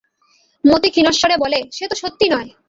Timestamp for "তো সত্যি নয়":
1.87-2.49